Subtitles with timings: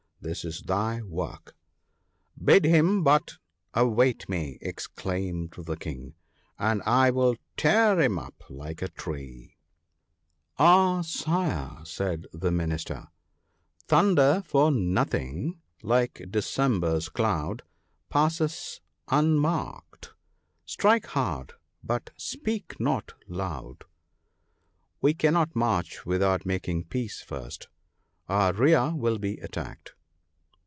[0.31, 1.55] 'This is thy work!'
[2.15, 3.37] * Bid him but
[3.73, 9.57] await me!' exclaimed the King, * and I will tear him up like a tree!'
[10.33, 13.07] * Ah, Sire/ said the Minister
[13.87, 17.63] —"Thunder for nothing, like December's cloud,
[18.11, 20.13] Passes unmarked:
[20.67, 23.85] strike hard, but speak not loud."
[25.01, 27.69] We cannot march without making peace first;
[28.29, 29.95] our rear will be attacked.'